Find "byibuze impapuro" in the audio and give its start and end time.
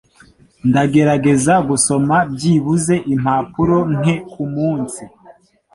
2.33-3.77